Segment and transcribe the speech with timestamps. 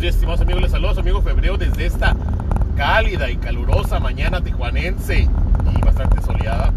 [0.00, 0.62] buenos estimados amigos.
[0.62, 2.16] Les saludos, amigo Febrero, desde esta
[2.74, 6.72] cálida y calurosa mañana tijuanense y bastante soleada.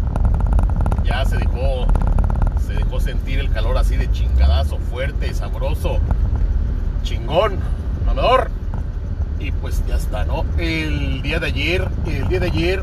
[1.04, 1.86] Ya se dejó,
[2.66, 6.00] se dejó sentir el calor así de chingadazo, fuerte, sabroso,
[7.02, 7.58] chingón,
[8.04, 8.50] mamador.
[9.38, 10.44] Y pues ya está, ¿no?
[10.58, 12.82] El día de ayer, el día de ayer,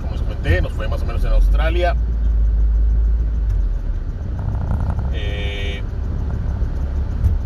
[0.00, 1.96] como les comenté, nos fue más o menos en Australia.
[5.12, 5.82] Eh,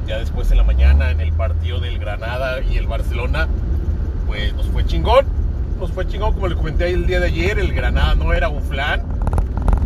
[0.07, 0.80] ya después en la mañana
[1.11, 3.49] en el partido del Granada y el Barcelona,
[4.27, 5.27] pues nos fue chingón.
[5.79, 8.63] Nos fue chingón, como le comenté el día de ayer, el Granada no era un
[8.63, 9.03] flan.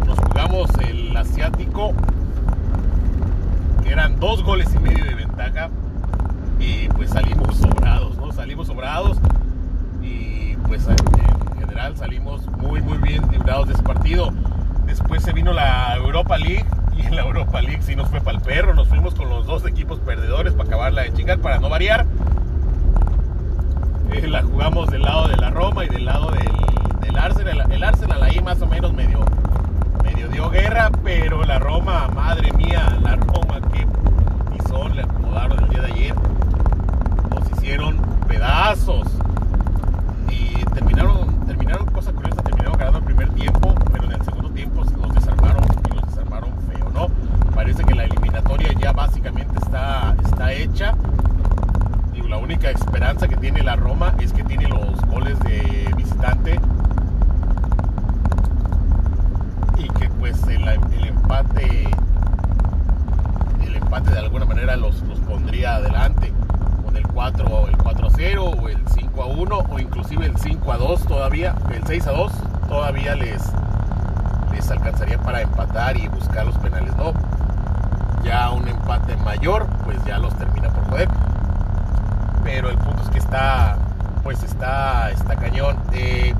[0.07, 1.93] Nos jugamos el asiático,
[3.83, 5.71] que eran dos goles y medio de ventaja.
[6.59, 8.33] Y pues salimos sobrados, ¿no?
[8.33, 9.19] Salimos sobrados.
[10.03, 14.33] Y pues en general salimos muy, muy bien librados de ese partido.
[14.87, 18.39] Después se vino la Europa League y en la Europa League sí nos fue para
[18.39, 18.75] el perro.
[18.75, 22.07] Nos fuimos con los dos equipos perdedores para acabarla de chingar, para no variar.
[24.13, 26.45] Eh, la jugamos del lado de la Roma y del lado del,
[27.01, 27.73] del.
[27.73, 29.21] El Arsenal ahí más o menos medio,
[30.03, 33.87] medio dio guerra, pero la Roma, madre mía, la Roma, qué
[34.69, 36.15] son le acomodaron el día de ayer.
[37.31, 37.97] Nos hicieron
[38.29, 39.07] pedazos.
[40.29, 44.83] Y terminaron, terminaron, cosa curiosa, terminaron ganando el primer tiempo, pero en el segundo tiempo
[45.01, 47.09] los desarmaron y los desarmaron feo, ¿no?
[47.55, 50.95] Parece que la eliminatoria ya básicamente está, está hecha.
[52.13, 56.61] Digo, la única esperanza que tiene la Roma es que tiene los goles de visitante
[59.79, 61.89] y que pues el, el empate
[63.63, 66.33] el empate de alguna manera los, los pondría adelante
[66.85, 70.37] con el 4 el 4 a 0 o el 5 a 1 o inclusive el
[70.37, 72.33] 5 a 2 todavía el 6 a 2
[72.69, 73.43] todavía les
[74.53, 77.13] les alcanzaría para empatar y buscar los penales no
[78.23, 81.09] ya un empate mayor pues ya los termina por joder.
[82.43, 83.77] Pero el punto es que está
[84.23, 85.77] pues está está cañón.
[85.93, 86.35] Eh,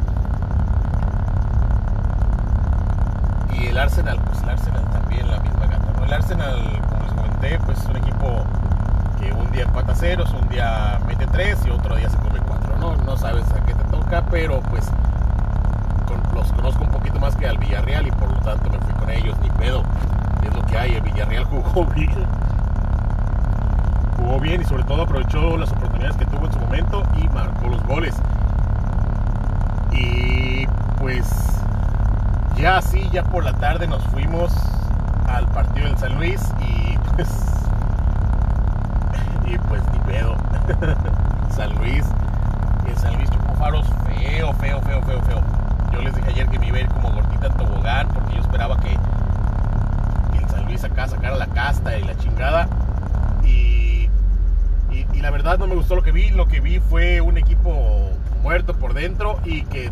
[3.59, 6.05] y el Arsenal pues el Arsenal también la misma gata ¿no?
[6.05, 8.45] el Arsenal como les comenté pues es un equipo
[9.21, 12.44] que un día empata ceros un día mete tres y otro día se come
[13.05, 14.87] no sabes a qué te toca pero pues
[16.07, 18.95] con, los conozco un poquito más que al Villarreal y por lo tanto me fui
[18.95, 19.83] con ellos ni pedo
[20.47, 22.27] es lo que hay el Villarreal jugó bien
[24.25, 27.69] jugó bien y sobre todo aprovechó las oportunidades que tuvo en su momento y marcó
[27.69, 28.15] los goles.
[29.93, 30.67] Y
[30.99, 31.29] pues
[32.57, 34.53] ya así, ya por la tarde nos fuimos
[35.29, 37.29] al partido del San Luis y pues
[39.47, 40.35] y pues ni pedo.
[41.51, 42.05] San Luis,
[42.97, 45.43] San Luis chocó faros feo, feo, feo, feo, feo.
[45.93, 48.41] Yo les dije ayer que me iba a ir como gordita en tobogán porque yo
[48.41, 48.91] esperaba que,
[50.33, 52.69] que el San Luis acá sacara la casta y la chingada.
[53.45, 54.09] Y,
[54.91, 56.31] y, y, la verdad no me gustó lo que vi.
[56.31, 58.11] Lo que vi fue un equipo
[58.43, 59.91] muerto por dentro y que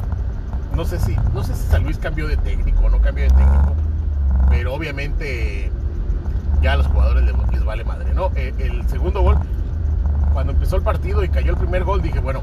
[0.75, 3.31] no sé si no sé si San Luis cambió de técnico o no cambió de
[3.31, 3.75] técnico,
[4.49, 5.71] pero obviamente
[6.63, 8.31] ya a los jugadores les, les vale madre, ¿no?
[8.35, 9.39] El, el, segundo gol,
[10.33, 12.43] cuando empezó el partido y cayó el primer gol, dije, bueno,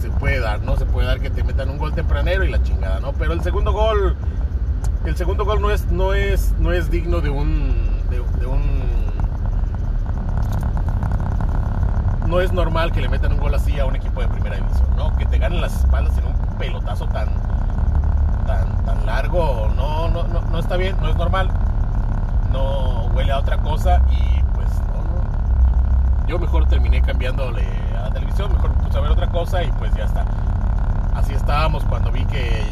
[0.00, 0.76] se puede dar, ¿no?
[0.76, 3.12] Se puede dar que te metan un gol tempranero y la chingada, ¿no?
[3.12, 4.16] Pero el segundo gol,
[5.04, 8.90] el segundo gol no es, no es, no es digno de un, de, un
[12.26, 14.88] no es normal que le metan un gol así a un equipo de primera división,
[14.96, 15.16] ¿no?
[15.16, 17.28] Que te ganen las espaldas en un pelotazo tan,
[18.46, 21.50] tan, tan largo, no, no, no, no está bien, no es normal.
[22.52, 26.26] No huele a otra cosa y pues no, no.
[26.26, 30.04] Yo mejor terminé cambiándole la televisión, mejor puse a ver otra cosa y pues ya
[30.04, 30.24] está.
[31.14, 32.64] Así estábamos cuando vi que,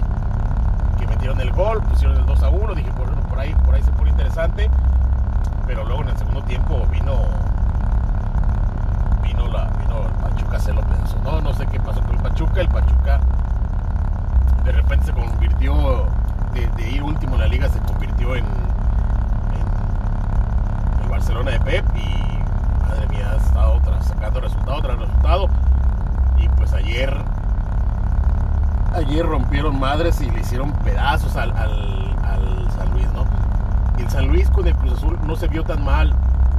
[0.99, 3.93] que metieron el gol, pusieron el 2 a 1, dije, por, ahí, por ahí se
[3.93, 4.71] pone interesante.
[5.67, 7.13] Pero luego en el segundo tiempo vino
[9.23, 11.19] vino, la, vino el Pachuca se lo pensó.
[11.23, 12.61] No, no sé qué pasó con el Pachuca.
[12.61, 13.21] El Pachuca
[14.65, 16.07] de repente se convirtió,
[16.53, 19.63] de, ir último en la liga, se convirtió en, en,
[21.03, 21.85] el Barcelona de Pep.
[21.95, 22.39] Y
[22.83, 25.49] madre mía, ha estado sacando resultado tras resultado.
[26.39, 27.15] Y pues ayer,
[28.95, 31.53] ayer rompieron madres y le hicieron pedazos al,
[32.77, 33.27] San Luis, ¿no?
[33.99, 36.15] El San Luis con el Cruz Azul no se vio tan mal.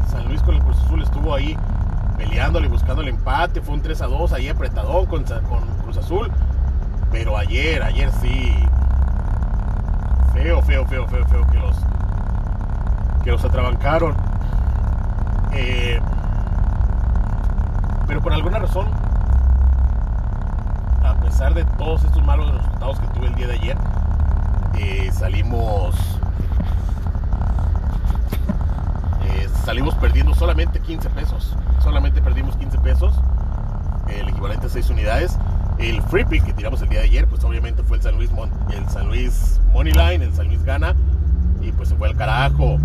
[0.09, 1.57] San Luis con el Cruz Azul estuvo ahí
[2.17, 3.61] peleándole, buscando el empate.
[3.61, 6.31] Fue un 3 a 2 ahí apretadón con, con Cruz Azul.
[7.11, 8.53] Pero ayer, ayer sí.
[10.33, 11.75] Feo, feo, feo, feo, feo que los
[13.23, 14.15] que los atrabancaron.
[15.51, 15.99] Eh,
[18.09, 18.87] pero por alguna razón,
[21.05, 23.77] a pesar de todos estos malos resultados que tuve el día de ayer,
[24.79, 25.95] eh, salimos
[29.63, 31.55] salimos perdiendo solamente 15 pesos.
[31.83, 33.13] Solamente perdimos 15 pesos,
[34.07, 35.37] el equivalente a 6 unidades.
[35.77, 38.31] El free pick que tiramos el día de ayer, pues obviamente fue el San Luis,
[38.75, 40.95] el San Luis Moneyline, el San Luis gana
[41.61, 42.79] y pues se fue al carajo.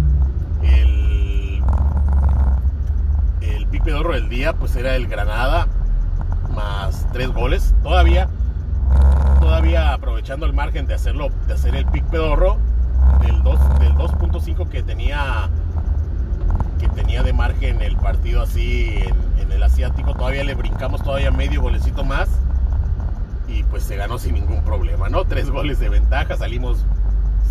[3.75, 5.67] Pick pedorro del día, pues era el Granada
[6.55, 7.75] más 3 goles.
[7.82, 8.29] Todavía,
[9.41, 12.59] todavía aprovechando el margen de hacerlo, de hacer el pick pedorro
[13.21, 15.50] del 2.5 del 2.5 que tenía
[16.79, 18.97] que tenía de margen el partido así
[19.41, 22.29] en, el asiático, todavía le brincamos todavía medio golecito más
[23.49, 25.25] y pues se ganó sin ningún problema, ¿no?
[25.25, 26.85] Tres goles de ventaja, salimos,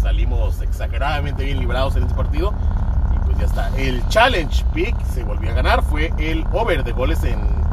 [0.01, 2.53] salimos exageradamente bien librados en este partido
[3.43, 3.77] ya está.
[3.77, 7.63] El challenge pick se volvió a ganar, fue el over de goles en,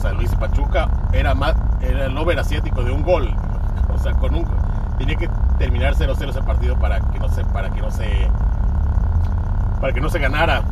[0.00, 3.34] San Luis y Pachuca, era, más, era el over asiático de un gol,
[3.88, 4.46] o sea, con un,
[4.98, 8.30] tenía que terminar 0-0 ese partido para que no se, para que no se
[9.80, 10.62] para que no se ganara.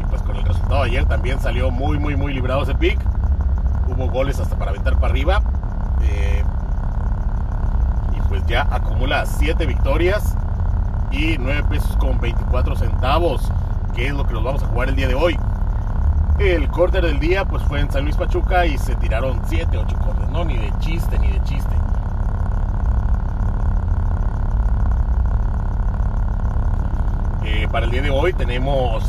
[0.00, 2.98] Y pues con el resultado de ayer también salió muy, muy, muy librado ese pick.
[3.88, 5.42] Hubo goles hasta para aventar para arriba.
[6.02, 6.42] Eh,
[8.16, 10.36] y pues ya acumula 7 victorias
[11.12, 13.50] y 9 pesos con 24 centavos,
[13.94, 15.38] que es lo que nos vamos a jugar el día de hoy.
[16.38, 19.96] El corte del día pues fue en San Luis Pachuca y se tiraron 7, 8
[19.98, 21.70] cortes, no ni de chiste, ni de chiste.
[27.44, 29.04] Eh, para el día de hoy tenemos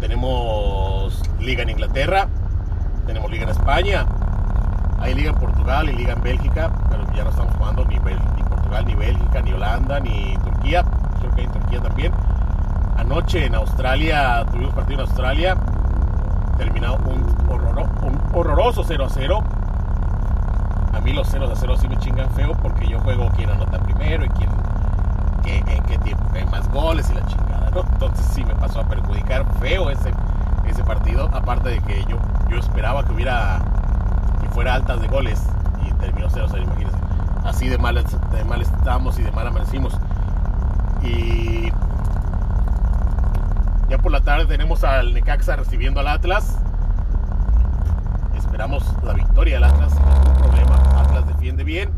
[0.00, 2.28] tenemos liga en Inglaterra,
[3.06, 4.06] tenemos liga en España,
[4.98, 8.39] hay liga en Portugal y liga en Bélgica, pero ya no estamos jugando ni, ni
[8.84, 10.84] Ni Bélgica, ni Holanda, ni Turquía,
[11.20, 12.12] creo que hay en Turquía también.
[12.96, 15.56] Anoche en Australia, tuvimos partido en Australia,
[16.56, 19.44] terminado un, un horroroso 0 a 0.
[20.94, 23.78] A mí los 0 a 0 sí me chingan feo porque yo juego quien anota
[23.78, 24.50] primero y quien
[25.66, 27.80] en qué tiempo hay más goles y la chingada, ¿no?
[27.80, 30.12] Entonces sí me pasó a perjudicar feo ese,
[30.66, 32.18] ese partido, aparte de que yo,
[32.48, 33.60] yo esperaba que hubiera,
[34.40, 35.42] que fuera altas de goles
[35.84, 36.99] y terminó 0-0, imagínense.
[37.44, 39.94] Así de mal, de mal estamos y de mal amanecimos.
[41.02, 41.70] Y
[43.88, 46.58] ya por la tarde tenemos al Necaxa recibiendo al Atlas.
[48.36, 50.76] Esperamos la victoria del Atlas, ningún problema.
[51.00, 51.90] Atlas defiende bien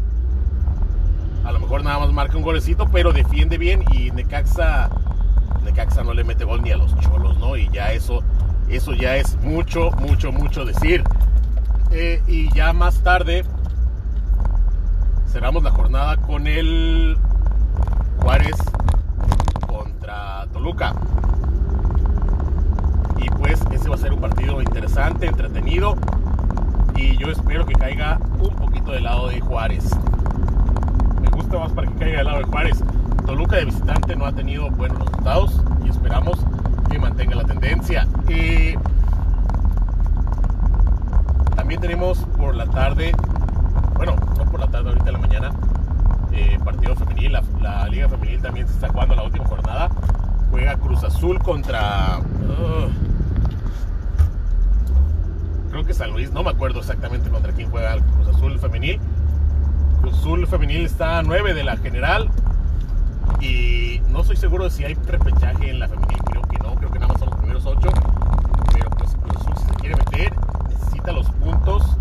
[1.44, 4.88] a lo mejor nada más marca un golecito, pero defiende bien y Necaxa,
[5.64, 7.56] Necaxa no le mete gol ni a los cholos, ¿no?
[7.56, 8.22] Y ya eso,
[8.68, 11.02] eso ya es mucho, mucho, mucho decir.
[11.90, 13.44] Eh, y ya más tarde
[15.32, 17.16] cerramos la jornada con el
[18.20, 18.56] Juárez
[19.66, 20.94] contra Toluca.
[23.18, 25.96] Y pues ese va a ser un partido interesante, entretenido.
[26.94, 29.90] Y yo espero que caiga un poquito del lado de Juárez
[31.32, 32.84] gusta más para que caiga del lado de Juárez.
[33.26, 36.38] Toluca de visitante no ha tenido buenos resultados y esperamos
[36.90, 38.06] que mantenga la tendencia.
[41.56, 43.12] también tenemos por la tarde,
[43.94, 45.18] bueno, no por la tarde, ahorita en la
[46.32, 47.32] eh, partido femenil.
[47.60, 49.88] La, Liga Femenil también se está jugando la última jornada.
[50.50, 52.20] Juega Cruz Azul contra.
[55.70, 59.00] Creo que San Luis, no me acuerdo exactamente contra quién juega Cruz Azul Femenil
[60.22, 62.28] Azul Femenil está a 9 de la general.
[63.40, 66.18] Y no estoy seguro de si hay repechaje en la femenil.
[66.24, 67.88] Creo que no, creo que nada más son los primeros 8.
[68.72, 70.32] Pero pues Cruz Azul si se quiere meter,
[70.68, 71.98] necesita los puntos.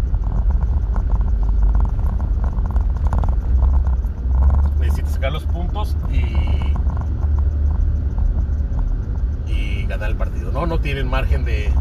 [4.79, 6.74] Necesita sacar los puntos y.
[9.51, 10.51] Y ganar el partido.
[10.51, 11.74] No, no tienen margen de,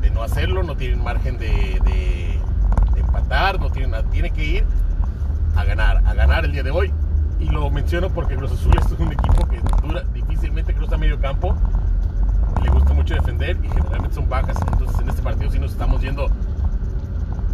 [0.00, 2.40] de no hacerlo, no tienen margen de,
[2.96, 4.04] empatar, no tienen nada.
[4.04, 4.64] Tiene que ir
[5.56, 6.92] a ganar, a ganar el día de hoy.
[7.40, 11.54] Y lo menciono porque Cruz Azul es un equipo que dura, difícilmente cruza medio campo,
[12.62, 14.56] le gusta mucho defender y generalmente son bajas.
[14.72, 16.28] Entonces en este partido sí nos estamos yendo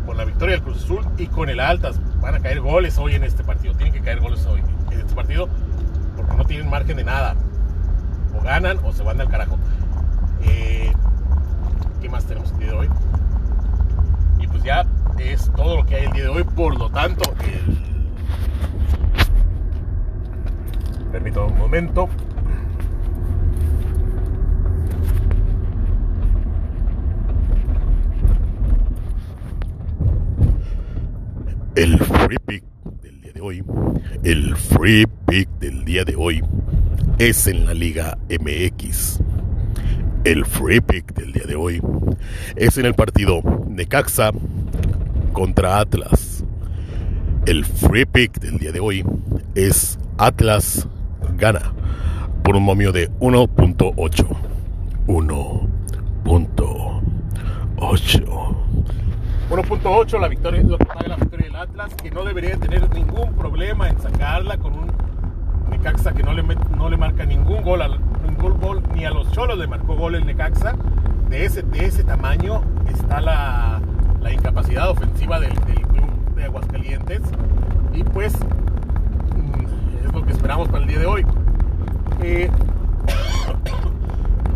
[0.07, 2.01] con la victoria del Cruz Azul y con el Altas.
[2.21, 5.15] Van a caer goles hoy en este partido, tienen que caer goles hoy en este
[5.15, 5.49] partido
[6.17, 7.35] porque no tienen margen de nada.
[8.39, 9.59] O ganan o se van al carajo.
[10.43, 10.93] Eh,
[12.05, 12.89] ¿Qué más tenemos el día de hoy?
[14.39, 14.85] Y pues ya
[15.19, 16.45] es todo lo que hay el día de hoy.
[16.45, 17.79] Por lo tanto, el
[21.11, 22.11] Permítame un momento.
[31.75, 32.65] El free pick
[33.01, 33.65] del día de hoy,
[34.23, 36.45] el free pick del día de hoy
[37.19, 39.24] es en la Liga MX.
[40.25, 41.83] El free pick del día de hoy
[42.57, 44.31] es en el partido Necaxa
[45.35, 46.43] contra Atlas.
[47.45, 49.05] El free pick del día de hoy
[49.55, 50.89] es Atlas
[51.37, 51.75] gana
[52.43, 54.27] por un momio de 1.8.
[55.07, 57.03] 1.8.
[59.51, 62.89] 1.8 la victoria es lo que paga la victoria del Atlas, que no debería tener
[62.95, 64.91] ningún problema en sacarla con un
[65.69, 67.83] Necaxa que no le, no le marca ningún gol,
[68.95, 70.75] ni a los Cholos le marcó gol el Necaxa.
[71.31, 73.81] De ese, de ese tamaño está la,
[74.21, 77.23] la incapacidad ofensiva del, club de Aguascalientes.
[77.93, 81.27] Y pues mm, es lo que esperamos para el día de hoy.
[82.23, 82.51] Eh,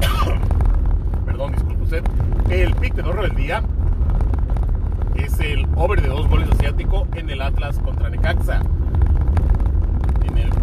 [1.27, 2.05] perdón, disculpe usted.
[2.51, 3.63] El pick de del día
[5.15, 8.61] es el over de dos goles asiático en el Atlas contra Necaxa.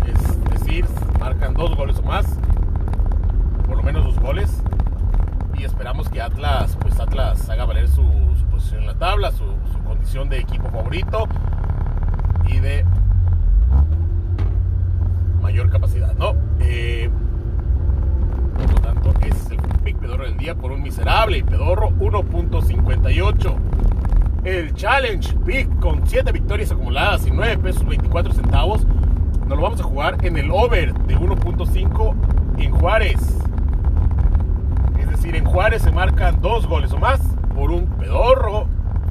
[0.05, 0.85] es decir,
[1.19, 2.25] marcan dos goles o más,
[3.67, 4.61] por lo menos dos goles.
[5.57, 8.03] Y esperamos que Atlas, pues Atlas haga valer su,
[8.51, 9.45] posición en la tabla, su,
[9.85, 11.27] condición de equipo favorito
[12.47, 12.85] y de
[15.41, 16.35] mayor capacidad, ¿no?
[16.59, 17.09] Eh,
[18.57, 21.89] por lo tanto, ese es el pick pedorro del día por un miserable y pedorro
[21.91, 23.55] 1.58
[24.45, 28.85] el Challenge Big con 7 victorias acumuladas y 9 pesos 24 centavos.
[29.47, 32.15] Nos lo vamos a jugar en el over de 1.5
[32.59, 33.44] en Juárez.
[35.25, 37.19] Decir, en Juárez se marcan dos goles o más
[37.55, 38.67] por un pedorro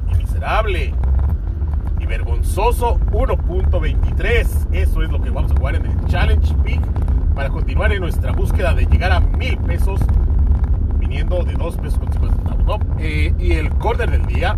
[0.09, 0.93] y miserable
[1.99, 4.67] y vergonzoso 1.23.
[4.71, 6.79] Eso es lo que vamos a jugar en el Challenge Big
[7.35, 9.99] para continuar en nuestra búsqueda de llegar a mil pesos
[10.97, 12.79] viniendo de 2 pesos con 50 centavos.
[12.97, 14.57] Eh, y el corner del día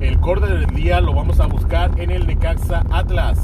[0.00, 3.38] el corner del día lo vamos a buscar en el Necaxa Atlas.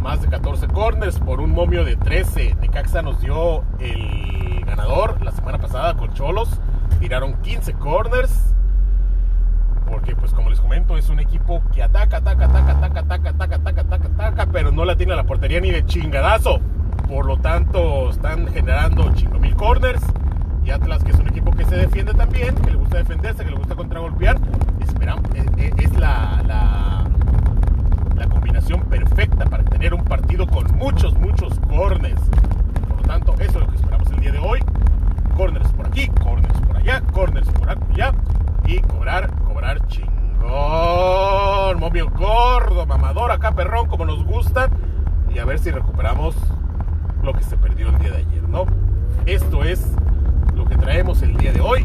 [0.00, 2.54] Más de 14 corners por un momio de 13.
[2.60, 6.48] Necaxa nos dio el ganador la semana pasada Cholos.
[7.00, 8.54] Tiraron 15 corners.
[9.88, 13.56] Porque, pues, como les comento, es un equipo que ataca, ataca, ataca, ataca, ataca, ataca,
[13.56, 16.60] ataca, ataca, ataca, pero no la tiene a la portería ni de chingadazo.
[17.08, 20.00] Por lo tanto, están generando chingo mil corners.
[20.64, 23.50] Y Atlas, que es un equipo que se defiende también, que le gusta defenderse, que
[23.50, 24.38] le gusta contragolpear,
[24.80, 27.04] esperamos, es, eh, eh, es la, la,
[28.14, 32.22] la, combinación perfecta para tener un partido con muchos, muchos corners.
[32.88, 34.60] Por lo tanto, eso es lo que esperamos el día de hoy.
[35.36, 38.12] Corners por aquí, corners por allá, corners por allá.
[38.66, 40.12] Y cobrar, cobrar chingón.
[41.78, 44.68] Momio gordo, mamador, acá perrón, como nos gusta.
[45.34, 46.36] Y a ver si recuperamos
[47.22, 48.66] lo que se perdió el día de ayer, ¿no?
[49.26, 49.96] Esto es
[50.54, 51.84] lo que traemos el día de hoy.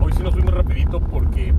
[0.00, 1.54] Hoy sí nos fuimos rapidito porque...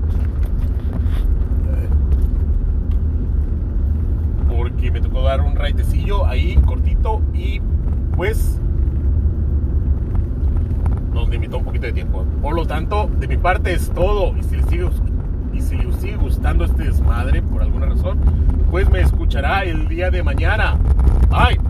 [4.55, 7.61] porque me tocó dar un raitecillo ahí cortito y
[8.15, 8.59] pues
[11.13, 12.25] nos limitó un poquito de tiempo.
[12.41, 14.35] Por lo tanto, de mi parte es todo.
[14.37, 14.89] Y si les sigue,
[15.53, 18.19] y si les sigue gustando este desmadre por alguna razón,
[18.69, 20.77] pues me escuchará el día de mañana.
[21.29, 21.68] Bye.